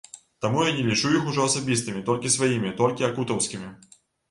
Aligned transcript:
Таму 0.45 0.63
я 0.67 0.71
не 0.77 0.85
лічу 0.87 1.11
іх 1.17 1.27
ужо 1.33 1.45
асабістымі, 1.51 2.03
толькі 2.09 2.33
сваімі, 2.39 2.73
толькі 2.83 3.09
акутаўскімі. 3.11 3.73